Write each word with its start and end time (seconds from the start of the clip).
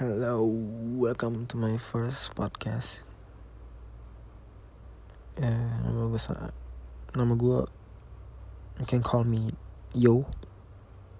Hello, 0.00 0.48
welcome 0.96 1.44
to 1.52 1.60
my 1.60 1.76
first 1.76 2.32
podcast. 2.32 3.04
Eh, 5.36 5.68
nama 5.84 6.08
gue 6.08 6.20
nama 7.12 7.36
gue 7.36 7.58
you 8.80 8.88
can 8.88 9.04
call 9.04 9.20
me 9.20 9.52
Yo 9.92 10.24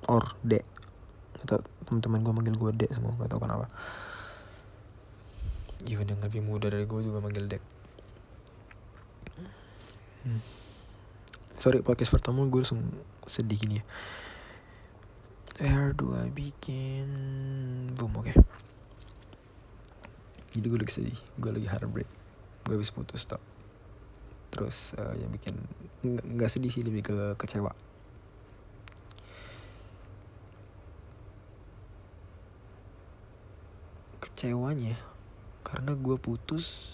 or 0.09 0.25
De. 0.41 0.65
Atau 1.45 1.61
teman-teman 1.85 2.25
gue 2.25 2.33
manggil 2.33 2.57
gue 2.57 2.73
De 2.73 2.89
semua, 2.89 3.13
gak 3.21 3.37
tau 3.37 3.45
kenapa. 3.45 3.69
Even 5.85 6.09
yang 6.09 6.25
lebih 6.25 6.41
muda 6.41 6.73
dari 6.73 6.89
gue 6.89 7.01
juga 7.05 7.21
manggil 7.21 7.53
Dek. 7.53 7.63
Hmm. 10.25 10.41
Sorry 11.61 11.85
podcast 11.85 12.09
pertama 12.09 12.49
gue 12.49 12.65
langsung 12.65 12.81
sedih 13.29 13.61
gini 13.61 13.85
ya. 13.85 13.87
Where 15.63 15.95
do 15.95 16.11
I 16.19 16.27
begin? 16.27 17.07
Boom, 17.95 18.19
oke. 18.19 18.35
Jadi 20.59 20.67
gue 20.67 20.75
lagi 20.75 20.91
sedih, 20.91 21.19
gue 21.39 21.51
lagi 21.55 21.71
heartbreak, 21.71 22.11
gue 22.67 22.75
habis 22.75 22.91
putus 22.91 23.23
tau. 23.31 23.39
Terus 24.51 24.91
eh, 24.99 25.23
yang 25.23 25.31
bikin 25.31 25.55
nggak 26.03 26.51
sedih 26.51 26.67
sih 26.67 26.83
lebih 26.83 27.07
ke 27.07 27.39
kecewa. 27.39 27.71
Kecewanya 34.19 34.99
karena 35.63 35.95
gue 35.95 36.19
putus 36.19 36.91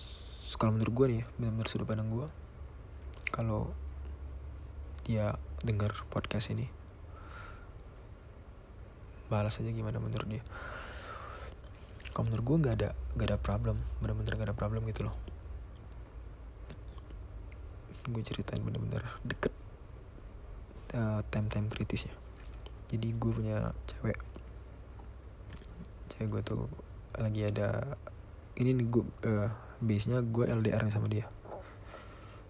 kalau 0.61 0.77
menurut 0.77 0.92
gue 0.92 1.06
nih 1.09 1.19
ya 1.25 1.27
benar-benar 1.41 1.69
sudut 1.73 1.89
pandang 1.89 2.12
gue 2.12 2.28
kalau 3.33 3.73
dia 5.09 5.41
dengar 5.64 6.05
podcast 6.12 6.53
ini 6.53 6.69
balas 9.28 9.60
aja 9.60 9.70
gimana 9.70 10.00
menurut 10.00 10.28
dia? 10.28 10.42
Kalau 12.12 12.27
menurut 12.27 12.45
gue 12.45 12.56
nggak 12.66 12.74
ada 12.82 12.91
nggak 13.14 13.28
ada 13.30 13.38
problem 13.38 13.77
bener-bener 14.02 14.32
gak 14.34 14.48
ada 14.50 14.56
problem 14.56 14.83
gitu 14.89 15.06
loh. 15.06 15.14
Gue 18.08 18.25
ceritain 18.25 18.58
bener-bener 18.64 19.05
deket 19.22 19.53
uh, 20.97 21.20
time-time 21.28 21.69
kritisnya. 21.69 22.12
Jadi 22.88 23.12
gue 23.14 23.33
punya 23.33 23.70
cewek. 23.84 24.19
Cewek 26.10 26.28
gue 26.33 26.42
tuh 26.42 26.64
lagi 27.20 27.44
ada 27.44 27.98
ini 28.58 28.75
nih 28.75 28.86
gue 28.88 29.05
uh, 29.28 29.53
base 29.78 30.08
nya 30.08 30.25
gue 30.25 30.48
LDR 30.48 30.88
sama 30.91 31.06
dia. 31.06 31.28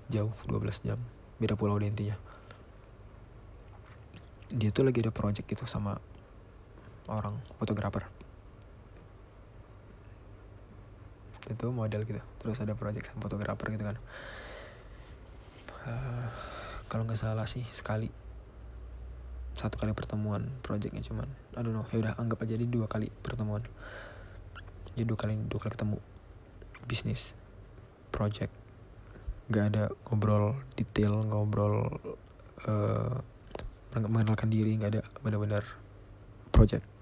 Jauh 0.09 0.33
12 0.47 0.87
jam. 0.87 1.01
Beda 1.37 1.59
pulau 1.59 1.77
deh 1.77 1.91
intinya. 1.91 2.17
Dia 4.49 4.73
tuh 4.73 4.89
lagi 4.89 5.05
ada 5.05 5.13
project 5.13 5.45
gitu 5.45 5.69
sama 5.69 6.01
orang 7.09 7.41
fotografer. 7.57 8.05
Itu 11.49 11.73
model 11.73 12.05
gitu. 12.05 12.21
Terus 12.45 12.61
ada 12.61 12.77
project 12.77 13.09
sama 13.09 13.25
fotografer 13.25 13.73
gitu 13.73 13.85
kan. 13.89 13.97
Uh, 15.89 16.29
kalau 16.93 17.09
nggak 17.09 17.19
salah 17.19 17.49
sih 17.49 17.65
sekali. 17.73 18.13
Satu 19.57 19.81
kali 19.81 19.97
pertemuan 19.97 20.47
projectnya 20.61 21.03
cuman. 21.03 21.27
I 21.57 21.65
don't 21.65 21.75
know 21.75 21.89
ya 21.91 22.05
udah 22.05 22.15
anggap 22.21 22.45
aja 22.45 22.55
di 22.55 22.69
dua 22.69 22.87
kali 22.87 23.09
pertemuan. 23.11 23.65
Jadi 24.95 25.05
dua 25.09 25.19
kali 25.19 25.35
dua 25.49 25.59
kali 25.59 25.73
ketemu. 25.73 25.99
Bisnis 26.85 27.33
project. 28.13 28.53
Nggak 29.49 29.65
ada 29.73 29.85
ngobrol 30.13 30.61
detail 30.77 31.25
ngobrol 31.25 31.97
uh, 32.69 33.17
mengenalkan 33.97 34.53
diri 34.53 34.77
nggak 34.77 34.93
ada. 34.93 35.03
Benar-benar 35.25 35.65
project 36.53 36.98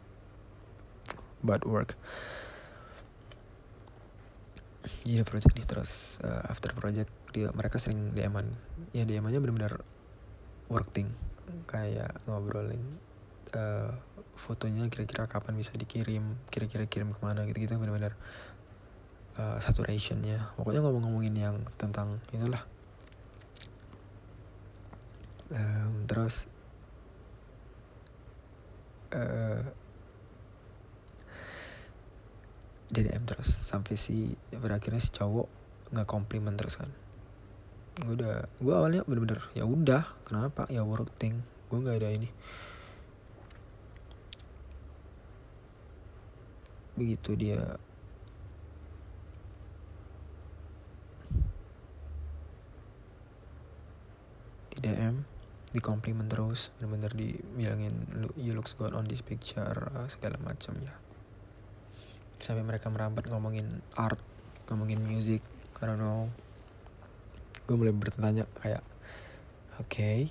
bad 1.42 1.62
work. 1.66 1.98
Jadi 5.02 5.22
ada 5.22 5.26
project 5.26 5.54
nih 5.54 5.66
terus 5.66 6.18
uh, 6.22 6.46
after 6.50 6.74
project 6.74 7.10
dia 7.34 7.50
mereka 7.54 7.78
sering 7.78 8.14
DM-an. 8.14 8.46
Ya 8.94 9.06
DM-annya 9.06 9.42
benar-benar 9.42 9.82
work 10.70 10.90
thing. 10.94 11.10
Kayak 11.70 12.14
ngobrolin 12.26 12.82
uh, 13.54 13.94
fotonya 14.36 14.86
kira-kira 14.92 15.30
kapan 15.30 15.56
bisa 15.56 15.72
dikirim 15.74 16.36
kira-kira 16.52 16.84
kirim 16.84 17.14
ke 17.14 17.20
mana 17.22 17.46
gitu-gitu 17.48 17.78
benar-benar 17.78 18.14
uh, 19.38 19.58
saturationnya. 19.62 20.54
Pokoknya 20.58 20.82
ngomong-ngomongin 20.82 21.34
yang 21.34 21.56
tentang 21.78 22.18
itulah. 22.34 22.62
Um, 25.46 26.10
terus 26.10 26.50
DDM 32.90 33.26
terus. 33.26 33.50
Sampai 33.50 33.98
si 33.98 34.34
akhirnya 34.52 35.02
si 35.02 35.10
cowok 35.14 35.48
nggak 35.94 36.08
komplimen 36.08 36.54
terus 36.54 36.78
kan. 36.78 36.90
Gue 37.96 38.14
udah 38.18 38.44
gue 38.60 38.74
awalnya 38.74 39.02
bener-bener 39.08 39.40
ya 39.56 39.64
udah 39.64 40.04
kenapa? 40.26 40.68
Ya 40.68 40.84
work 40.84 41.10
thing. 41.16 41.42
Gue 41.70 41.78
nggak 41.82 41.98
ada 42.02 42.10
ini. 42.12 42.28
Begitu 46.96 47.30
dia. 47.36 47.60
Di 54.72 54.78
DM 54.84 55.36
di 55.76 55.80
komplimen 55.84 56.24
terus 56.24 56.72
bener-bener 56.80 57.12
dibilangin 57.12 57.92
you 58.40 58.56
looks 58.56 58.72
good 58.72 58.96
on 58.96 59.04
this 59.04 59.20
picture 59.20 59.76
segala 60.08 60.40
macam 60.40 60.72
ya 60.80 61.05
sampai 62.40 62.62
mereka 62.62 62.92
merambat 62.92 63.26
ngomongin 63.28 63.80
art 63.96 64.20
ngomongin 64.68 65.00
music 65.02 65.40
I 65.80 65.84
don't 65.86 66.00
gue 67.66 67.74
mulai 67.74 67.90
bertanya 67.90 68.46
kayak 68.62 68.82
oke 69.82 69.90
okay. 69.90 70.30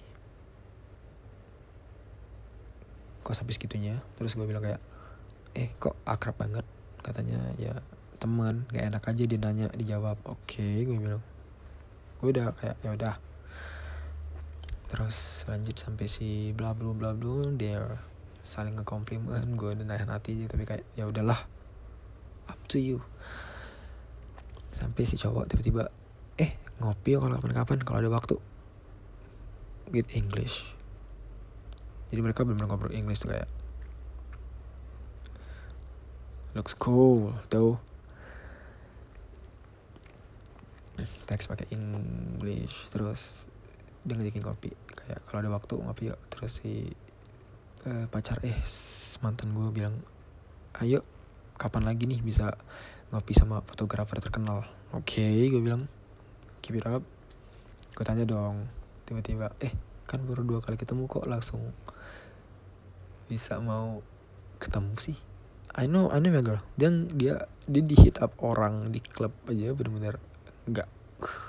kok 3.26 3.34
sampai 3.34 3.58
segitunya? 3.58 4.06
Terus 4.22 4.38
gue 4.38 4.46
bilang 4.46 4.62
kayak 4.62 4.78
eh 5.58 5.74
kok 5.82 5.98
akrab 6.06 6.38
banget? 6.38 6.62
Katanya 7.02 7.42
ya 7.58 7.74
teman 8.22 8.70
gak 8.70 8.86
enak 8.94 9.02
aja 9.02 9.24
dia 9.26 9.40
nanya 9.42 9.68
dijawab. 9.74 10.22
Oke 10.30 10.62
okay, 10.62 10.86
gue 10.86 10.94
bilang. 10.94 11.26
Gue 12.22 12.30
udah 12.38 12.54
kayak 12.54 12.78
ya 12.86 12.94
udah. 12.94 13.16
Terus 14.94 15.44
lanjut 15.50 15.74
sampai 15.74 16.06
si 16.06 16.54
bla 16.54 16.78
bla 16.78 16.94
bla 16.94 17.18
bla 17.18 17.50
dia 17.58 17.82
saling 18.46 18.78
ngekomplimen 18.78 19.58
gue 19.58 19.74
udah 19.74 19.86
nahan 19.90 20.14
hati 20.14 20.38
aja 20.38 20.54
tapi 20.54 20.70
kayak 20.70 20.86
ya 20.94 21.10
udahlah 21.10 21.50
up 22.48 22.60
to 22.70 22.78
you. 22.78 23.00
Sampai 24.76 25.08
si 25.08 25.16
cowok 25.16 25.50
tiba-tiba 25.50 25.88
eh 26.36 26.60
ngopi 26.82 27.16
ya 27.16 27.24
kalau 27.24 27.40
kapan-kapan 27.40 27.80
kalau 27.82 28.00
ada 28.04 28.12
waktu. 28.12 28.36
With 29.94 30.10
English. 30.12 30.66
Jadi 32.10 32.20
mereka 32.22 32.48
benar-benar 32.48 32.70
ngobrol 32.70 32.94
English 32.96 33.24
tuh 33.24 33.34
kayak 33.34 33.50
looks 36.56 36.72
cool 36.80 37.36
tuh 37.52 37.76
teks 41.28 41.52
pakai 41.52 41.68
English 41.76 42.88
terus 42.96 43.44
dia 44.08 44.16
ngajakin 44.16 44.40
kopi 44.40 44.72
kayak 44.96 45.20
kalau 45.28 45.40
ada 45.44 45.52
waktu 45.52 45.76
ngopi 45.76 46.04
yuk. 46.14 46.20
Terus 46.32 46.64
si 46.64 46.96
uh, 47.90 48.06
pacar 48.08 48.40
eh 48.46 48.56
mantan 49.20 49.52
gue 49.52 49.68
bilang 49.74 49.96
ayo 50.80 51.04
kapan 51.56 51.88
lagi 51.88 52.08
nih 52.08 52.20
bisa 52.20 52.56
ngopi 53.12 53.32
sama 53.36 53.64
fotografer 53.64 54.20
terkenal? 54.20 54.68
Oke 54.92 55.24
okay, 55.24 55.48
gue 55.48 55.62
bilang 55.64 55.88
keep 56.60 56.76
it 56.76 56.88
up. 56.88 57.04
Gue 57.96 58.04
tanya 58.04 58.28
dong 58.28 58.68
tiba-tiba 59.08 59.54
eh 59.62 59.72
kan 60.06 60.22
baru 60.22 60.46
dua 60.46 60.60
kali 60.62 60.78
ketemu 60.78 61.10
kok 61.10 61.26
langsung 61.26 61.74
bisa 63.26 63.58
mau 63.58 64.04
ketemu 64.60 64.94
sih? 65.00 65.18
I 65.76 65.92
know 65.92 66.08
I 66.12 66.24
know 66.24 66.32
my 66.32 66.44
girl. 66.44 66.62
Dia 66.80 66.92
dia 67.12 67.48
dia 67.68 67.84
di 67.84 67.96
hit 68.00 68.20
up 68.24 68.38
orang 68.40 68.94
di 68.94 69.04
klub 69.04 69.34
aja 69.50 69.76
bener-bener 69.76 70.20
nggak 70.70 70.88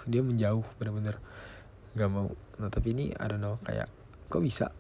dia 0.06 0.22
menjauh 0.22 0.66
bener-bener 0.78 1.18
nggak 1.94 2.10
mau. 2.10 2.30
Nah 2.58 2.68
tapi 2.70 2.94
ini 2.94 3.14
I 3.14 3.26
don't 3.26 3.42
know 3.42 3.58
kayak 3.62 3.90
kok 4.26 4.42
bisa 4.42 4.70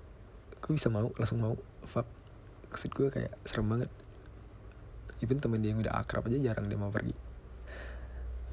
kok 0.58 0.72
bisa 0.74 0.90
mau 0.90 1.10
langsung 1.14 1.42
mau? 1.42 1.54
Fuck. 1.86 2.08
Maksud 2.70 2.90
gue 2.90 3.08
kayak 3.08 3.32
serem 3.46 3.70
banget 3.70 3.90
even 5.24 5.40
temen 5.40 5.64
dia 5.64 5.72
yang 5.72 5.80
udah 5.80 5.96
akrab 5.96 6.28
aja 6.28 6.52
jarang 6.52 6.68
dia 6.68 6.76
mau 6.76 6.92
pergi. 6.92 7.14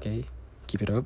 okay, 0.00 0.18
keep 0.64 0.80
it 0.80 0.90
up. 0.92 1.04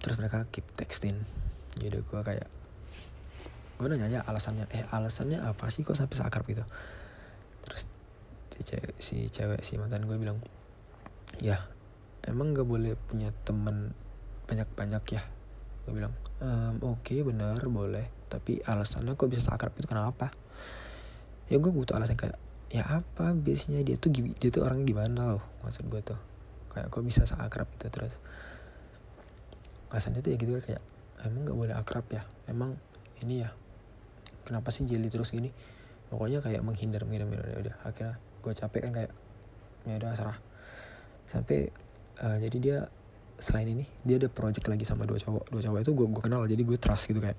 Terus 0.00 0.16
mereka 0.16 0.48
keep 0.48 0.64
texting. 0.76 1.20
Jadi 1.76 2.00
gue 2.00 2.20
kayak 2.24 2.48
gue 3.80 3.86
nanya 3.88 4.12
aja 4.12 4.20
alasannya 4.28 4.68
eh 4.76 4.84
alasannya 4.92 5.40
apa 5.40 5.72
sih 5.72 5.84
kok 5.84 5.96
sampai 5.96 6.16
seakrab 6.16 6.44
gitu? 6.48 6.64
Terus 7.64 7.88
si 8.56 8.60
cewek 8.64 8.94
si 9.00 9.16
cewek 9.28 9.60
si 9.64 9.76
mantan 9.76 10.04
gue 10.08 10.16
bilang 10.16 10.40
ya 11.40 11.64
emang 12.28 12.52
gak 12.52 12.68
boleh 12.68 12.96
punya 13.08 13.32
temen 13.44 13.92
banyak-banyak 14.48 15.04
ya? 15.12 15.22
Gue 15.84 15.92
bilang 15.96 16.12
ehm, 16.40 16.80
oke 16.84 17.04
okay, 17.04 17.20
bener 17.24 17.60
boleh 17.68 18.19
tapi 18.30 18.62
alasannya 18.62 19.18
kok 19.18 19.26
bisa 19.26 19.50
akrab 19.50 19.74
itu 19.74 19.90
kenapa? 19.90 20.30
Ya 21.50 21.58
gue 21.58 21.72
butuh 21.74 21.98
alasan 21.98 22.14
kayak 22.14 22.38
ya 22.70 22.86
apa 22.86 23.34
biasanya 23.34 23.82
dia 23.82 23.98
tuh 23.98 24.14
dia 24.14 24.50
tuh 24.54 24.62
orangnya 24.62 24.86
gimana 24.86 25.34
loh 25.34 25.44
maksud 25.66 25.90
gue 25.90 25.98
tuh. 25.98 26.20
Kayak 26.70 26.86
kok 26.94 27.02
bisa 27.02 27.26
seakrab 27.26 27.66
itu 27.74 27.90
terus. 27.90 28.14
Alasannya 29.90 30.22
tuh 30.22 30.30
ya 30.30 30.36
gitu 30.38 30.54
kayak 30.62 30.82
emang 31.26 31.42
nggak 31.50 31.58
boleh 31.58 31.74
akrab 31.74 32.06
ya. 32.14 32.22
Emang 32.46 32.78
ini 33.26 33.42
ya 33.42 33.50
kenapa 34.46 34.70
sih 34.70 34.86
jeli 34.86 35.10
terus 35.10 35.34
gini? 35.34 35.50
Pokoknya 36.06 36.38
kayak 36.38 36.62
menghindar 36.62 37.02
menghindar 37.02 37.26
menghindar. 37.26 37.50
Ya 37.50 37.58
udah 37.66 37.74
akhirnya 37.82 38.14
gue 38.40 38.52
capek 38.54 38.80
kan 38.86 38.92
kayak 38.94 39.12
ya 39.90 39.94
udah 39.98 40.10
serah. 40.14 40.38
Sampai 41.26 41.74
uh, 42.22 42.38
jadi 42.38 42.56
dia 42.62 42.78
selain 43.42 43.66
ini 43.72 43.84
dia 44.06 44.22
ada 44.22 44.30
project 44.30 44.70
lagi 44.70 44.86
sama 44.86 45.02
dua 45.02 45.18
cowok. 45.18 45.50
Dua 45.50 45.58
cowok 45.66 45.78
itu 45.82 45.90
gue 45.90 46.06
gue 46.06 46.22
kenal 46.22 46.46
jadi 46.46 46.62
gue 46.62 46.78
trust 46.78 47.10
gitu 47.10 47.18
kayak 47.18 47.38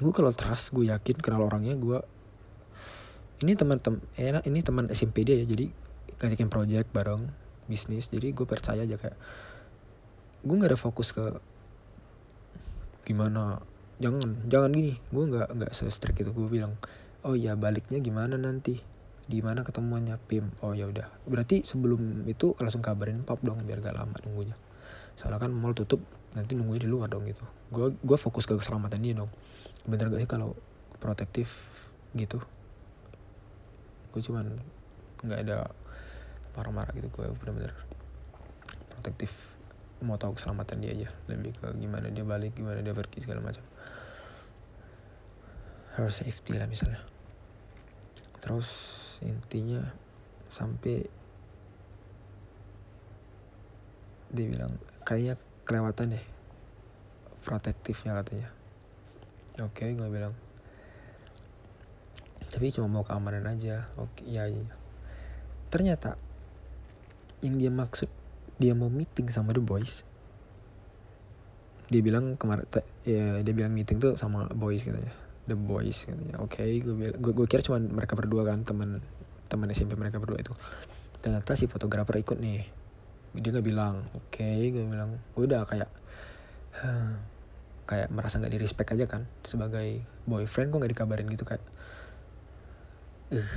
gue 0.00 0.12
kalau 0.16 0.32
trust 0.32 0.72
gue 0.72 0.88
yakin 0.88 1.20
kenal 1.20 1.44
orangnya 1.44 1.76
gue 1.76 2.00
ini 3.44 3.56
teman 3.56 3.80
tem 3.80 4.00
enak 4.16 4.44
ini 4.48 4.60
teman 4.60 4.88
SMP 4.92 5.24
dia 5.24 5.36
ya 5.40 5.46
jadi 5.48 5.68
ngajakin 6.20 6.48
project 6.52 6.88
bareng 6.92 7.28
bisnis 7.68 8.08
jadi 8.08 8.32
gue 8.32 8.44
percaya 8.48 8.84
aja 8.84 8.96
kayak 8.96 9.16
gue 10.44 10.54
nggak 10.56 10.72
ada 10.72 10.80
fokus 10.80 11.12
ke 11.12 11.36
gimana 13.04 13.60
jangan 14.00 14.48
jangan 14.48 14.70
gini 14.72 14.96
gue 15.12 15.24
nggak 15.28 15.48
nggak 15.56 15.72
se-strict 15.76 16.24
itu 16.24 16.32
gue 16.32 16.48
bilang 16.48 16.76
oh 17.24 17.36
ya 17.36 17.56
baliknya 17.56 18.00
gimana 18.00 18.40
nanti? 18.40 18.80
Di 19.30 19.38
mana 19.44 19.62
ketemuannya 19.62 20.18
pim? 20.26 20.50
Oh 20.64 20.74
ya 20.74 20.90
udah. 20.90 21.06
Berarti 21.28 21.62
sebelum 21.62 22.26
itu 22.26 22.56
langsung 22.58 22.82
kabarin 22.82 23.22
pap 23.22 23.38
dong 23.44 23.62
biar 23.62 23.78
gak 23.78 23.94
lama 23.94 24.16
nunggunya. 24.26 24.56
Soalnya 25.14 25.38
kan 25.38 25.52
mall 25.54 25.76
tutup 25.76 26.02
nanti 26.34 26.56
nunggunya 26.56 26.88
di 26.88 26.90
luar 26.90 27.06
dong 27.06 27.28
gitu. 27.28 27.44
Gue 27.70 27.94
gue 27.94 28.18
fokus 28.18 28.48
ke 28.48 28.56
keselamatan 28.58 28.98
dia 29.04 29.14
dong 29.14 29.30
bener 29.88 30.12
gak 30.12 30.20
sih 30.20 30.30
kalau 30.30 30.56
protektif 31.00 31.48
gitu? 32.12 32.40
Gue 34.10 34.20
cuman 34.20 34.50
nggak 35.20 35.40
ada 35.46 35.68
marah-marah 36.56 36.90
gitu 36.96 37.12
gue 37.12 37.30
bener-bener 37.36 37.76
protektif 38.88 39.54
mau 40.00 40.16
tahu 40.16 40.36
keselamatan 40.36 40.80
dia 40.80 40.92
aja. 40.96 41.08
Lebih 41.28 41.56
ke 41.60 41.68
gimana 41.76 42.08
dia 42.08 42.24
balik 42.24 42.56
gimana 42.56 42.80
dia 42.80 42.96
pergi 42.96 43.24
segala 43.24 43.44
macam. 43.44 43.64
Her 45.96 46.08
safety 46.08 46.56
lah 46.56 46.68
misalnya. 46.68 47.00
Terus 48.40 48.68
intinya 49.20 49.84
sampai 50.48 51.04
dia 54.30 54.46
bilang 54.46 54.78
kayaknya 55.04 55.34
kelewatan 55.66 56.14
deh 56.14 56.24
protektifnya 57.42 58.14
katanya 58.22 58.48
oke 59.64 59.76
okay, 59.76 59.92
gue 59.92 60.08
bilang. 60.08 60.34
Tapi 62.50 62.74
cuma 62.74 62.90
mau 62.90 63.04
keamanan 63.06 63.46
aja. 63.46 63.86
Oke 63.94 64.26
ya, 64.26 64.50
ya. 64.50 64.66
Ternyata 65.70 66.18
yang 67.40 67.56
dia 67.56 67.70
maksud 67.70 68.10
dia 68.60 68.76
mau 68.76 68.90
meeting 68.92 69.30
sama 69.30 69.54
the 69.54 69.62
boys. 69.62 70.04
Dia 71.88 72.02
bilang 72.04 72.36
kemarin 72.36 72.66
ya 73.06 73.40
dia 73.40 73.54
bilang 73.54 73.72
meeting 73.72 74.02
tuh 74.02 74.18
sama 74.18 74.50
boys 74.50 74.82
katanya. 74.82 75.14
The 75.46 75.56
boys 75.56 76.04
katanya. 76.04 76.42
Oke 76.42 76.60
okay, 76.60 76.82
gue 76.82 77.16
gue 77.16 77.32
gue 77.32 77.46
kira 77.46 77.62
cuma 77.62 77.78
mereka 77.80 78.18
berdua 78.18 78.44
kan 78.44 78.66
teman 78.66 79.00
teman 79.46 79.70
SMP 79.70 79.94
mereka 79.94 80.18
berdua 80.18 80.42
itu. 80.42 80.52
Ternyata 81.22 81.54
si 81.54 81.70
fotografer 81.70 82.18
ikut 82.18 82.36
nih. 82.36 82.66
Dia 83.38 83.50
nggak 83.54 83.66
bilang. 83.66 84.04
Oke 84.12 84.42
okay, 84.42 84.74
gue 84.74 84.84
bilang 84.84 85.22
gue 85.32 85.44
udah 85.46 85.62
kayak 85.64 85.88
kayak 87.90 88.06
merasa 88.14 88.38
nggak 88.38 88.54
di 88.54 88.60
respect 88.62 88.94
aja 88.94 89.10
kan 89.10 89.26
sebagai 89.42 90.06
boyfriend 90.30 90.70
kok 90.70 90.78
nggak 90.78 90.92
dikabarin 90.94 91.26
gitu 91.26 91.42
kayak 91.42 91.64
uh, 93.34 93.52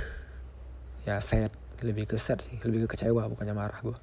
ya 1.06 1.22
sad 1.22 1.54
lebih 1.86 2.10
ke 2.10 2.18
sad 2.18 2.42
sih 2.42 2.58
lebih 2.66 2.90
ke 2.90 2.98
kecewa 2.98 3.30
bukannya 3.30 3.54
marah 3.54 3.78
gue 3.78 3.94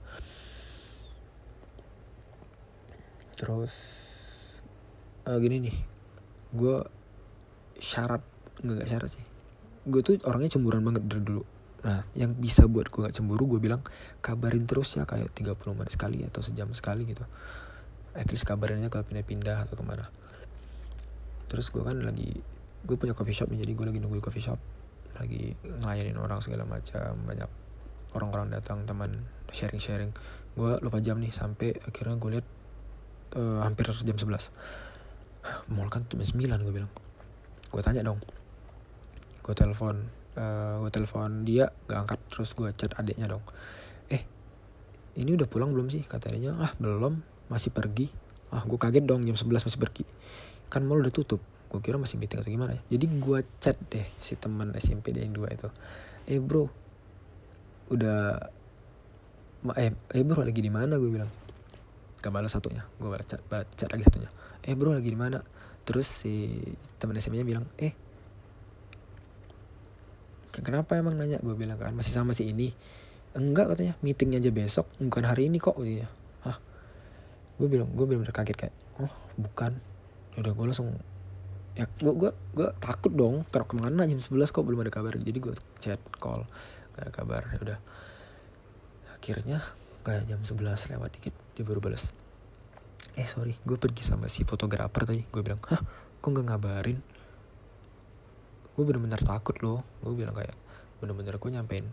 terus 3.35 3.75
uh, 5.27 5.35
gini 5.35 5.67
nih 5.67 5.75
gue 6.55 6.79
syarat 7.81 8.21
nggak 8.61 8.85
gak 8.85 8.89
syarat 8.89 9.09
sih. 9.09 9.25
Gue 9.89 10.05
tuh 10.05 10.21
orangnya 10.29 10.53
cemburuan 10.53 10.85
banget 10.85 11.09
dari 11.09 11.23
dulu. 11.25 11.43
Nah 11.81 12.05
yang 12.13 12.37
bisa 12.37 12.69
buat 12.69 12.93
gue 12.93 13.09
gak 13.09 13.17
cemburu 13.17 13.57
gue 13.57 13.59
bilang 13.59 13.81
kabarin 14.21 14.69
terus 14.69 14.93
ya 14.93 15.09
kayak 15.09 15.33
30 15.33 15.57
menit 15.73 15.91
sekali 15.97 16.21
atau 16.21 16.45
sejam 16.45 16.69
sekali 16.77 17.09
gitu. 17.09 17.25
At 18.13 18.29
least 18.29 18.45
kabarinnya 18.45 18.93
kalau 18.93 19.07
pindah-pindah 19.09 19.65
atau 19.65 19.73
ke 19.73 19.81
mana 19.81 20.20
terus 21.51 21.67
gue 21.67 21.83
kan 21.83 21.99
lagi 21.99 22.39
gue 22.87 22.95
punya 22.95 23.11
coffee 23.11 23.35
shop 23.35 23.51
jadi 23.51 23.75
gue 23.75 23.85
lagi 23.91 23.99
nunggu 23.99 24.17
di 24.17 24.23
coffee 24.23 24.39
shop. 24.39 24.55
Lagi 25.19 25.51
ngelayanin 25.59 26.15
orang 26.15 26.39
segala 26.39 26.63
macam 26.63 27.27
banyak 27.27 27.51
orang-orang 28.15 28.47
datang 28.55 28.87
teman 28.87 29.27
sharing-sharing. 29.51 30.15
Gue 30.55 30.79
lupa 30.79 31.03
jam 31.03 31.19
nih 31.19 31.35
sampai 31.35 31.75
akhirnya 31.83 32.15
gue 32.15 32.29
lihat 32.39 32.47
uh, 33.35 33.59
hampir 33.67 33.91
jam 33.91 34.15
11 34.15 34.47
mall 35.73 35.89
kan 35.91 36.07
jam 36.07 36.23
9 36.23 36.39
gue 36.39 36.73
bilang. 36.73 36.91
Gue 37.67 37.81
tanya 37.83 38.01
dong. 38.07 38.23
Gue 39.43 39.53
telepon 39.53 40.07
uh, 40.39 40.79
gue 40.87 40.91
telepon 40.95 41.43
dia 41.43 41.67
gak 41.91 42.07
angkat. 42.07 42.19
Terus 42.31 42.49
gue 42.55 42.69
chat 42.79 42.95
adiknya 42.95 43.27
dong. 43.27 43.43
Eh 44.07 44.23
ini 45.19 45.35
udah 45.35 45.45
pulang 45.51 45.75
belum 45.75 45.91
sih? 45.91 46.07
Kata 46.07 46.31
adiknya. 46.31 46.55
Ah 46.55 46.71
belum. 46.79 47.19
Masih 47.51 47.69
pergi. 47.75 48.07
Ah 48.49 48.63
gue 48.63 48.79
kaget 48.79 49.03
dong 49.03 49.21
jam 49.27 49.35
11 49.35 49.67
masih 49.67 49.79
pergi 49.79 50.07
kan 50.71 50.87
mall 50.87 51.03
udah 51.03 51.11
tutup. 51.11 51.43
Gue 51.67 51.83
kira 51.83 51.99
masih 51.99 52.15
meeting 52.15 52.39
atau 52.39 52.51
gimana 52.51 52.79
ya? 52.79 52.81
Jadi 52.95 53.05
gue 53.19 53.39
chat 53.59 53.75
deh 53.91 54.07
si 54.23 54.39
teman 54.39 54.71
SMP 54.79 55.11
dia 55.11 55.27
yang 55.27 55.35
dua 55.35 55.51
itu. 55.51 55.67
Eh 56.23 56.39
bro 56.39 56.71
udah 57.91 58.39
eh, 59.75 59.91
eh 59.91 60.23
bro 60.23 60.41
lagi 60.47 60.63
di 60.63 60.71
mana? 60.71 60.95
Gue 60.95 61.11
bilang. 61.11 61.31
Gak 62.23 62.31
balas 62.31 62.55
satunya. 62.55 62.87
Gue 62.95 63.11
balas 63.11 63.27
chat, 63.27 63.43
balas 63.51 63.67
chat 63.75 63.91
lagi 63.91 64.07
satunya. 64.07 64.31
Eh 64.63 64.71
bro 64.79 64.95
lagi 64.95 65.11
di 65.11 65.19
mana? 65.19 65.43
Terus 65.83 66.07
si 66.07 66.55
teman 66.95 67.19
SMP 67.19 67.35
nya 67.35 67.43
bilang 67.43 67.67
eh 67.75 67.91
kenapa 70.55 70.95
emang 70.95 71.19
nanya? 71.19 71.43
Gue 71.43 71.59
bilang 71.59 71.75
kan 71.75 71.91
masih 71.91 72.15
sama 72.15 72.31
si 72.31 72.47
ini? 72.47 72.71
Enggak 73.35 73.75
katanya. 73.75 73.99
Meetingnya 73.99 74.39
aja 74.39 74.51
besok. 74.55 74.87
Bukan 75.03 75.27
hari 75.27 75.51
ini 75.51 75.59
kok 75.59 75.75
katanya. 75.75 76.07
Ah 76.47 76.59
gue 77.61 77.69
bilang 77.69 77.93
gue 77.93 78.05
benar-benar 78.09 78.33
kaget 78.33 78.57
kayak 78.57 78.75
oh 78.97 79.13
bukan 79.37 79.77
udah 80.39 80.51
gue 80.55 80.65
langsung 80.67 80.95
ya 81.71 81.87
gue 81.87 82.13
gue 82.15 82.31
gue 82.51 82.67
takut 82.83 83.11
dong 83.15 83.47
karena 83.47 83.67
ke 83.67 83.75
mana 83.79 84.01
jam 84.03 84.19
11 84.19 84.51
kok 84.51 84.63
belum 84.63 84.83
ada 84.83 84.91
kabar. 84.93 85.15
Jadi 85.15 85.39
gue 85.39 85.53
chat 85.79 85.99
call 86.19 86.43
gak 86.95 87.07
ada 87.07 87.11
kabar 87.11 87.41
ya 87.55 87.59
udah. 87.63 87.79
Akhirnya 89.15 89.59
kayak 90.03 90.27
jam 90.27 90.41
11 90.43 90.91
lewat 90.91 91.09
dikit 91.15 91.35
dia 91.55 91.63
baru 91.67 91.77
balas 91.77 92.09
eh 93.19 93.27
sorry 93.27 93.53
gue 93.67 93.75
pergi 93.75 94.07
sama 94.07 94.31
si 94.31 94.47
fotografer 94.47 95.03
tadi. 95.03 95.23
Gue 95.27 95.41
bilang 95.43 95.59
hah 95.67 95.81
kok 96.21 96.29
nggak 96.29 96.45
ngabarin? 96.47 96.99
Gue 98.71 98.83
bener-bener 98.87 99.19
takut 99.19 99.55
loh. 99.59 99.83
Gue 99.99 100.15
bilang 100.15 100.35
kayak 100.35 100.55
bener-bener 101.03 101.35
gue 101.35 101.49
nyampein. 101.51 101.85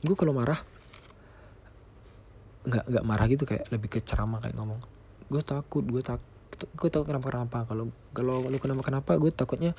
Gue 0.00 0.16
kalau 0.16 0.32
marah 0.32 0.60
nggak 2.68 2.84
nggak 2.88 3.04
marah 3.04 3.26
gitu 3.28 3.44
kayak 3.48 3.68
lebih 3.72 3.88
ke 3.92 4.00
ceramah 4.00 4.40
kayak 4.40 4.56
ngomong. 4.56 4.80
Gue 5.28 5.42
takut 5.44 5.84
gue 5.84 6.00
takut 6.00 6.27
gue 6.66 6.88
tau 6.90 7.06
kenapa 7.06 7.30
kenapa. 7.30 7.58
Kalau 7.68 7.92
kalau 8.10 8.42
lu 8.46 8.58
kenapa 8.58 8.82
kenapa 8.82 9.14
gue 9.20 9.30
takutnya 9.30 9.72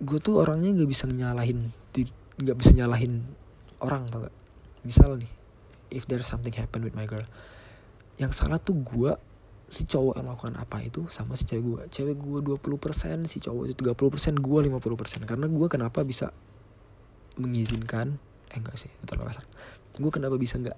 gue 0.00 0.16
tuh 0.16 0.40
orangnya 0.40 0.72
nggak 0.72 0.88
bisa 0.88 1.04
nyalahin 1.04 1.76
nggak 2.40 2.56
bisa 2.56 2.72
nyalahin 2.72 3.20
orang 3.84 4.08
tau 4.08 4.24
gak 4.24 4.32
misal 4.80 5.12
nih 5.20 5.28
if 5.92 6.08
there's 6.08 6.24
something 6.24 6.56
happen 6.56 6.80
with 6.80 6.96
my 6.96 7.04
girl 7.04 7.20
yang 8.16 8.32
salah 8.32 8.56
tuh 8.56 8.80
gue 8.80 9.12
si 9.68 9.84
cowok 9.84 10.16
yang 10.16 10.26
melakukan 10.26 10.56
apa 10.56 10.80
itu 10.82 11.04
sama 11.12 11.36
si 11.36 11.44
cewek 11.44 11.62
gue 11.62 11.80
cewek 11.92 12.16
gue 12.16 12.40
20% 12.42 13.28
si 13.28 13.44
cowok 13.44 13.64
itu 13.70 13.80
30% 13.84 14.40
gue 14.40 14.60
50% 14.72 15.28
karena 15.28 15.46
gue 15.46 15.66
kenapa 15.68 16.00
bisa 16.00 16.32
mengizinkan 17.36 18.16
eh 18.50 18.58
enggak 18.58 18.76
sih 18.76 18.90
terlalu 19.06 19.30
kasar. 19.30 19.46
Gue 19.94 20.10
kenapa 20.10 20.34
bisa 20.34 20.58
nggak 20.58 20.74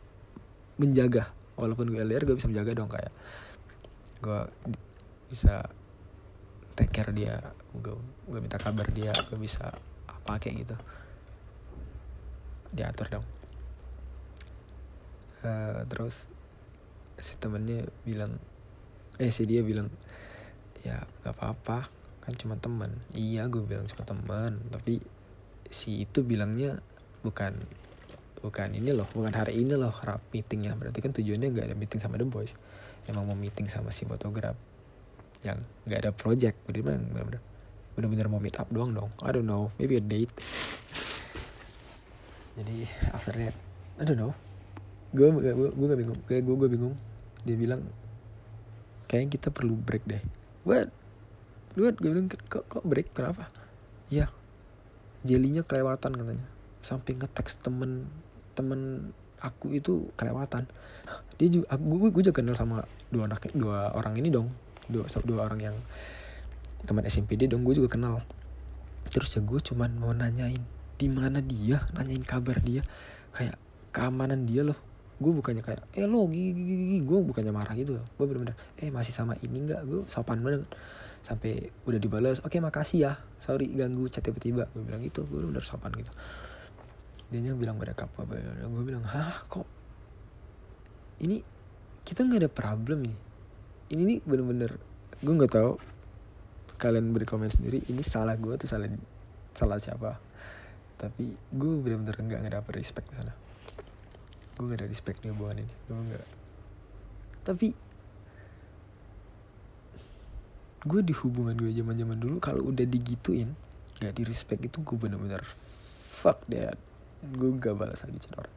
menjaga 0.76 1.32
walaupun 1.56 1.92
gue 1.92 2.00
LDR 2.00 2.24
gue 2.24 2.36
bisa 2.36 2.48
menjaga 2.48 2.72
dong 2.76 2.90
kayak 2.90 3.12
gue 4.22 4.40
bisa 5.28 5.66
take 6.78 6.92
care 6.92 7.12
dia 7.12 7.40
gue 7.76 7.96
gue 8.28 8.38
minta 8.40 8.56
kabar 8.56 8.88
dia 8.92 9.12
gue 9.12 9.38
bisa 9.38 9.72
apa 10.08 10.38
kayak 10.38 10.56
gitu. 10.64 10.76
Diatur 12.72 13.20
dong. 13.20 13.26
Uh, 15.42 15.82
terus 15.90 16.30
si 17.18 17.34
temennya 17.36 17.86
bilang 18.06 18.38
eh 19.18 19.28
si 19.28 19.44
dia 19.44 19.60
bilang 19.60 19.90
ya 20.82 21.02
nggak 21.22 21.34
apa-apa 21.34 21.90
kan 22.22 22.34
cuma 22.38 22.54
teman 22.58 22.90
iya 23.14 23.50
gue 23.50 23.62
bilang 23.62 23.86
cuma 23.90 24.06
teman 24.06 24.58
tapi 24.70 25.02
si 25.66 26.06
itu 26.06 26.22
bilangnya 26.22 26.78
bukan 27.26 27.54
bukan 28.42 28.74
ini 28.74 28.90
loh 28.90 29.06
bukan 29.14 29.30
hari 29.32 29.62
ini 29.62 29.78
loh 29.78 29.94
rap 30.02 30.20
meetingnya. 30.34 30.74
Berarti 30.74 30.98
kan 30.98 31.14
tujuannya 31.14 31.48
nggak 31.54 31.66
ada 31.72 31.76
meeting 31.78 32.02
sama 32.02 32.18
the 32.18 32.26
boys. 32.26 32.52
Emang 33.06 33.24
mau 33.24 33.38
meeting 33.38 33.70
sama 33.70 33.94
si 33.94 34.02
fotograf 34.02 34.58
yang 35.46 35.62
nggak 35.86 35.98
ada 36.02 36.10
project. 36.10 36.58
Bener-bener 36.66 37.38
bener-bener 37.94 38.26
mau 38.26 38.42
meet 38.42 38.58
up 38.58 38.66
doang 38.68 38.90
dong? 38.90 39.10
I 39.22 39.30
don't 39.30 39.46
know 39.46 39.70
maybe 39.78 39.96
a 39.96 40.04
date. 40.04 40.34
Jadi 42.58 42.84
after 43.14 43.32
that 43.38 43.54
I 44.00 44.04
don't 44.04 44.18
know. 44.18 44.34
Gue 45.12 45.28
gue 45.28 45.52
gue 45.54 45.86
gak 45.86 46.00
bingung. 46.00 46.20
Kayak 46.26 46.42
gue 46.48 46.54
gue 46.56 46.68
bingung. 46.72 46.94
Dia 47.44 47.56
bilang 47.56 47.84
kayaknya 49.06 49.38
kita 49.38 49.48
perlu 49.52 49.76
break 49.76 50.08
deh. 50.08 50.22
What? 50.64 50.88
What? 51.76 52.00
Gue 52.00 52.10
bilang 52.16 52.32
kok 52.32 52.64
kok 52.64 52.84
break? 52.84 53.12
Kenapa? 53.12 53.52
Iya. 54.08 54.32
Jelinya 55.22 55.62
kelewatan 55.62 56.16
katanya. 56.16 56.46
Sampai 56.80 57.14
ngeteks 57.14 57.60
temen 57.60 58.08
temen 58.54 59.12
aku 59.42 59.74
itu 59.74 60.08
kelewatan. 60.14 60.70
Dia 61.36 61.48
juga 61.50 61.66
aku 61.74 62.08
gue 62.14 62.22
juga 62.22 62.40
kenal 62.40 62.54
sama 62.54 62.86
dua 63.10 63.26
anak 63.26 63.50
dua 63.52 63.90
orang 63.92 64.14
ini 64.16 64.30
dong. 64.30 64.48
Dua 64.86 65.04
dua 65.26 65.50
orang 65.50 65.60
yang 65.60 65.76
teman 66.86 67.02
SMP 67.10 67.34
dia 67.34 67.50
dong 67.50 67.66
gue 67.66 67.74
juga 67.74 67.90
kenal. 67.98 68.22
Terus 69.10 69.34
ya 69.36 69.42
gue 69.42 69.60
cuman 69.60 69.90
mau 69.98 70.14
nanyain 70.14 70.62
di 70.96 71.08
mana 71.10 71.42
dia? 71.42 71.82
Nanyain 71.92 72.22
kabar 72.22 72.62
dia. 72.62 72.86
Kayak 73.34 73.58
keamanan 73.90 74.46
dia 74.46 74.62
loh. 74.62 74.78
Gue 75.18 75.34
bukannya 75.34 75.62
kayak 75.62 75.86
eh 75.94 76.06
lo 76.06 76.26
gigi 76.30 77.02
gue 77.02 77.18
bukannya 77.26 77.52
marah 77.52 77.74
gitu. 77.74 77.98
Gue 77.98 78.24
bener-bener 78.30 78.54
eh 78.78 78.94
masih 78.94 79.10
sama 79.10 79.34
ini 79.42 79.66
nggak? 79.66 79.82
Gue 79.84 80.00
sopan 80.06 80.38
banget. 80.40 80.64
Sampai 81.22 81.70
udah 81.86 81.98
dibalas 82.02 82.42
oke 82.42 82.54
okay, 82.54 82.60
makasih 82.62 83.10
ya. 83.10 83.12
Sorry 83.42 83.70
ganggu 83.74 84.06
chat 84.06 84.22
tiba-tiba. 84.22 84.70
Gue 84.70 84.82
bilang 84.86 85.02
gitu. 85.02 85.26
Gue 85.26 85.42
bener 85.42 85.66
sopan 85.66 85.90
gitu 85.98 86.10
dia 87.40 87.54
bilang 87.56 87.80
mereka 87.80 88.04
apa 88.04 88.28
gue 88.28 88.84
bilang 88.84 89.04
hah 89.08 89.48
kok? 89.48 89.64
Ini 91.24 91.40
kita 92.04 92.28
nggak 92.28 92.40
ada 92.44 92.50
problem 92.52 93.08
ini. 93.08 93.16
Ini 93.92 94.02
nih 94.04 94.18
bener-bener 94.26 94.76
gue 95.22 95.32
nggak 95.32 95.52
tahu 95.52 95.72
kalian 96.76 97.14
berkomen 97.14 97.46
sendiri 97.46 97.78
ini 97.86 98.02
salah 98.02 98.34
gue 98.36 98.52
tuh 98.60 98.68
salah 98.68 98.90
salah 99.56 99.80
siapa. 99.80 100.20
Tapi 101.00 101.32
gue 101.32 101.72
bener-bener 101.80 102.20
nggak 102.20 102.38
nggak 102.44 102.54
dapet 102.60 102.72
respect 102.76 103.08
di 103.08 103.16
sana. 103.16 103.32
Gue 104.52 104.68
gak 104.68 104.84
ada 104.84 104.88
respect 104.92 105.24
nih 105.24 105.32
hubungan 105.32 105.64
ini 105.64 105.74
gue 105.88 105.96
gak 106.12 106.26
tapi 107.42 107.74
gue 110.82 111.00
di 111.02 111.14
hubungan 111.14 111.54
gue 111.58 111.70
zaman 111.74 111.94
zaman 111.98 112.18
dulu 112.18 112.36
kalau 112.38 112.70
udah 112.70 112.86
digituin 112.86 113.54
gak 113.98 114.14
di 114.18 114.22
respect 114.22 114.62
itu 114.62 114.82
gue 114.82 114.96
bener-bener 114.98 115.42
fuck 116.10 116.42
that 116.50 116.78
gue 117.22 117.50
gak 117.58 117.74
balas 117.78 118.02
lagi 118.02 118.18
chat 118.18 118.34
orang 118.34 118.56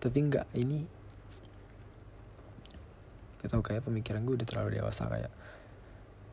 tapi 0.00 0.18
nggak 0.20 0.46
ini 0.56 0.84
gak 3.40 3.48
tau 3.52 3.60
kayak 3.60 3.84
pemikiran 3.84 4.24
gue 4.24 4.40
udah 4.40 4.48
terlalu 4.48 4.80
dewasa 4.80 5.08
kayak 5.08 5.32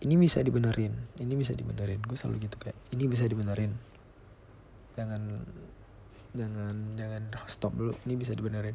ini 0.01 0.17
bisa 0.17 0.41
dibenerin 0.41 1.11
ini 1.21 1.33
bisa 1.37 1.53
dibenerin. 1.53 2.01
Gue 2.01 2.17
selalu 2.17 2.49
gitu 2.49 2.57
kayak 2.57 2.77
ini 2.93 3.05
bisa 3.05 3.29
dibenerin. 3.29 3.77
Jangan 4.97 5.21
jangan 6.33 6.75
jangan 6.97 7.23
stop 7.53 7.73
dulu 7.77 7.93
ini 8.09 8.17
bisa 8.17 8.33
dibenerin. 8.33 8.73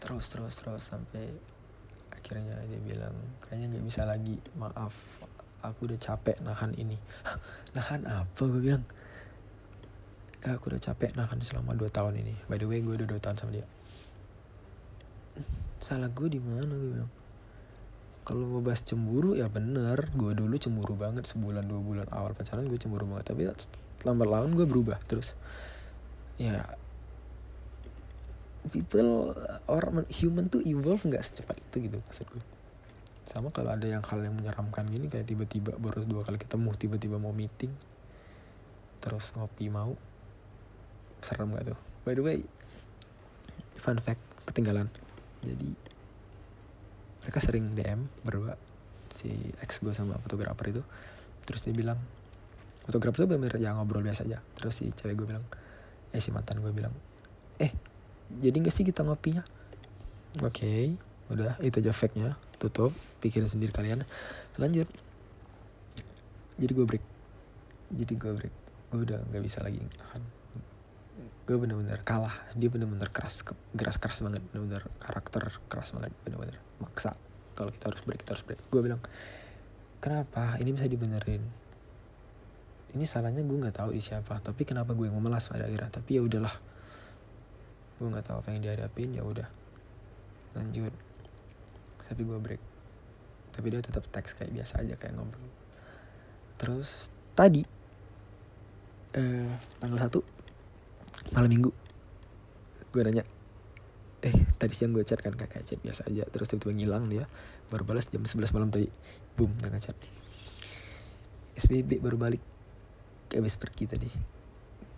Terus 0.00 0.28
terus 0.28 0.54
terus 0.60 0.84
sampai 0.84 1.32
akhirnya 2.12 2.60
dia 2.68 2.80
bilang 2.84 3.16
kayaknya 3.40 3.76
nggak 3.76 3.84
bisa 3.88 4.04
lagi 4.04 4.36
maaf 4.60 4.92
aku 5.64 5.88
udah 5.88 5.98
capek 6.00 6.36
nahan 6.44 6.76
ini. 6.76 6.96
Nahan 7.76 8.04
apa? 8.04 8.42
Gue 8.44 8.60
bilang 8.60 8.84
ya, 10.44 10.56
aku 10.56 10.72
udah 10.72 10.80
capek 10.80 11.16
nahan 11.16 11.40
selama 11.44 11.76
2 11.76 11.88
tahun 11.92 12.20
ini. 12.20 12.34
By 12.48 12.56
the 12.60 12.66
way 12.68 12.80
gue 12.80 12.96
udah 12.96 13.08
2 13.08 13.20
tahun 13.20 13.36
sama 13.40 13.52
dia. 13.56 13.66
Salah 15.80 16.12
gue 16.12 16.28
di 16.28 16.40
mana 16.40 16.72
gue 16.72 16.90
bilang. 17.00 17.12
Kalau 18.20 18.44
mau 18.46 18.62
bahas 18.62 18.84
cemburu 18.84 19.36
ya 19.36 19.48
bener. 19.48 20.12
Gue 20.12 20.36
dulu 20.36 20.54
cemburu 20.60 20.94
banget 20.94 21.24
sebulan 21.24 21.64
dua 21.64 21.80
bulan 21.80 22.08
awal 22.12 22.36
pacaran 22.36 22.68
gue 22.68 22.76
cemburu 22.76 23.08
banget. 23.08 23.32
Tapi 23.32 23.48
lambat 24.04 24.28
laun 24.28 24.52
gue 24.52 24.68
berubah 24.68 25.00
terus. 25.08 25.34
Ya 26.36 26.68
people 28.68 29.32
orang 29.72 30.04
human 30.12 30.52
tuh 30.52 30.60
evolve 30.68 31.00
nggak 31.00 31.24
secepat 31.24 31.56
itu 31.56 31.88
gitu 31.88 31.96
maksud 32.04 32.28
gue 32.28 32.42
sama 33.32 33.48
kalau 33.54 33.72
ada 33.72 33.86
yang 33.88 34.04
hal 34.04 34.20
yang 34.20 34.36
menyeramkan 34.36 34.84
gini 34.90 35.08
kayak 35.08 35.24
tiba-tiba 35.24 35.78
baru 35.80 36.04
dua 36.04 36.26
kali 36.26 36.36
ketemu 36.36 36.68
tiba-tiba 36.76 37.16
mau 37.16 37.32
meeting 37.32 37.72
terus 39.00 39.32
ngopi 39.32 39.72
mau 39.72 39.96
serem 41.22 41.52
gak 41.54 41.72
tuh? 41.72 41.78
By 42.04 42.16
the 42.16 42.24
way 42.24 42.38
fun 43.80 43.96
fact 43.96 44.20
ketinggalan. 44.44 44.92
Jadi 45.40 45.72
mereka 47.24 47.40
sering 47.40 47.72
DM 47.72 48.08
berdua 48.24 48.56
si 49.10 49.32
ex 49.64 49.80
gue 49.80 49.92
sama 49.96 50.20
fotografer 50.20 50.76
itu. 50.76 50.82
Terus 51.48 51.64
dia 51.64 51.72
bilang 51.72 51.96
fotografer 52.84 53.24
tuh 53.24 53.30
bener 53.32 53.56
ya 53.56 53.72
ngobrol 53.72 54.04
biasa 54.04 54.28
aja. 54.28 54.44
Terus 54.56 54.74
si 54.76 54.92
cewek 54.92 55.16
gue 55.16 55.26
bilang 55.26 55.44
eh 56.12 56.20
si 56.20 56.28
mantan 56.34 56.60
gue 56.60 56.72
bilang 56.74 56.92
eh 57.62 57.72
jadi 58.30 58.56
gak 58.60 58.74
sih 58.74 58.84
kita 58.84 59.02
ngopinya? 59.02 59.42
Oke 60.44 60.62
okay, 60.62 60.82
udah 61.32 61.58
itu 61.64 61.82
aja 61.82 61.90
fact 61.90 62.14
nya 62.14 62.36
tutup 62.60 62.92
pikirin 63.24 63.48
sendiri 63.48 63.72
kalian. 63.72 64.04
Lanjut. 64.60 64.86
Jadi 66.60 66.72
gue 66.76 66.84
break. 66.84 67.04
Jadi 67.96 68.12
gue 68.14 68.32
break. 68.36 68.54
Gue 68.92 69.00
udah 69.08 69.18
nggak 69.32 69.42
bisa 69.42 69.64
lagi 69.64 69.80
kan 70.12 70.39
gue 71.50 71.58
bener-bener 71.58 71.98
kalah. 72.06 72.30
Dia 72.54 72.70
bener-bener 72.70 73.10
keras 73.10 73.42
keras 73.74 73.98
keras 73.98 74.22
banget. 74.22 74.38
Bener-bener 74.54 74.86
karakter 75.02 75.50
keras 75.66 75.90
banget 75.90 76.14
bener-bener 76.22 76.54
maksa. 76.78 77.18
Kalau 77.58 77.74
kita 77.74 77.90
harus 77.90 78.02
break 78.06 78.22
kita 78.22 78.38
harus 78.38 78.46
break. 78.46 78.62
Gue 78.70 78.86
bilang 78.86 79.02
kenapa? 79.98 80.54
Ini 80.62 80.70
bisa 80.70 80.86
dibenerin. 80.86 81.42
Ini 82.94 83.02
salahnya 83.02 83.42
gue 83.42 83.58
nggak 83.58 83.82
tahu 83.82 83.90
di 83.90 83.98
siapa 83.98 84.38
tapi 84.38 84.62
kenapa 84.62 84.94
gue 84.94 85.10
yang 85.10 85.18
memelas 85.18 85.50
pada 85.50 85.66
akhirnya? 85.66 85.90
Tapi 85.90 86.10
ya 86.14 86.22
udahlah. 86.22 86.54
Gue 87.98 88.06
nggak 88.06 88.30
tahu 88.30 88.36
apa 88.46 88.48
yang 88.54 88.62
dihadapin 88.62 89.10
ya 89.10 89.26
udah. 89.26 89.50
Lanjut. 90.54 90.94
Tapi 92.06 92.20
gue 92.22 92.38
break. 92.38 92.62
Tapi 93.50 93.66
dia 93.74 93.82
tetap 93.82 94.06
teks 94.06 94.38
kayak 94.38 94.54
biasa 94.54 94.86
aja 94.86 94.94
kayak 94.94 95.18
ngobrol. 95.18 95.50
Terus 96.62 97.10
tadi 97.34 97.66
eh, 99.18 99.50
tanggal 99.82 99.98
satu 99.98 100.22
malam 101.28 101.50
minggu. 101.52 101.70
Gue 102.90 103.02
nanya 103.04 103.24
eh 104.20 104.36
tadi 104.60 104.76
siang 104.76 104.92
gue 104.92 105.00
chat 105.00 105.20
kan 105.20 105.32
kayak 105.36 105.64
chat 105.64 105.80
biasa 105.80 106.08
aja. 106.08 106.24
Terus 106.28 106.48
tiba-tiba 106.48 106.72
ngilang 106.76 107.08
dia 107.08 107.24
baru 107.70 107.86
balas 107.86 108.08
jam 108.08 108.24
11 108.24 108.52
malam 108.56 108.68
tadi. 108.72 108.88
Boom 109.36 109.52
dengan 109.60 109.80
chat 109.80 109.96
SBB 111.60 112.00
baru 112.00 112.16
balik. 112.16 112.42
Habis 113.30 113.60
pergi 113.60 113.84
tadi. 113.86 114.10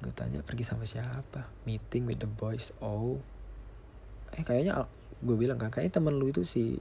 Gue 0.02 0.12
tanya 0.14 0.40
pergi 0.42 0.64
sama 0.66 0.86
siapa? 0.86 1.46
Meeting 1.66 2.06
with 2.06 2.22
the 2.22 2.30
boys. 2.30 2.70
Oh. 2.78 3.18
Eh 4.32 4.42
kayaknya 4.46 4.86
gue 5.22 5.36
bilang 5.38 5.58
kan 5.58 5.70
kayaknya 5.70 6.02
temen 6.02 6.18
lu 6.18 6.26
itu 6.30 6.42
si 6.42 6.78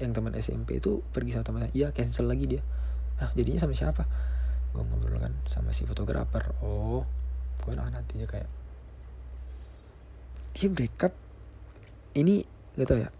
yang 0.00 0.16
teman 0.16 0.32
SMP 0.32 0.80
itu 0.80 1.04
pergi 1.12 1.36
sama 1.36 1.44
temannya 1.44 1.70
iya 1.76 1.92
cancel 1.92 2.30
lagi 2.30 2.48
dia. 2.48 2.62
Ah 3.20 3.28
jadinya 3.36 3.60
sama 3.60 3.74
siapa? 3.76 4.08
Gue 4.72 4.84
ngobrol 4.86 5.20
kan 5.20 5.34
sama 5.50 5.74
si 5.76 5.84
fotografer. 5.84 6.56
Oh 6.64 7.21
gue 7.62 7.72
nahan 7.76 7.94
hatinya 7.94 8.26
kayak 8.26 8.48
dia 10.56 10.68
breakup? 10.72 11.12
Ini 12.12 12.44
gak 12.76 12.86
tau 12.88 12.98
ya. 13.00 13.10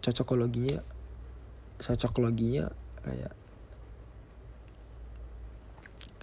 Cocokologinya 0.00 0.80
cocokologinya 1.80 2.68
kayak 3.00 3.32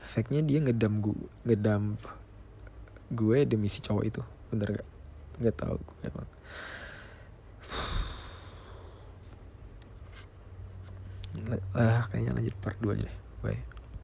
efeknya 0.05 0.45
dia 0.45 0.61
ngedam 0.61 1.01
gue 1.01 1.17
ngedam 1.45 1.97
gue 3.13 3.37
demi 3.45 3.69
si 3.69 3.81
cowok 3.81 4.03
itu. 4.05 4.21
Bener 4.49 4.81
gak 4.81 4.87
nggak 5.37 5.55
tahu 5.57 5.77
gue 5.77 5.97
emang. 6.05 6.29
Ah 11.77 12.09
kayaknya 12.09 12.33
lanjut 12.33 12.55
part 12.61 12.77
2 12.81 12.97
aja 12.97 13.03
deh. 13.05 13.17
Bye 13.45 13.76